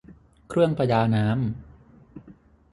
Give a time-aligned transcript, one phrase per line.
[0.49, 1.41] เครื่องประดาน้ำ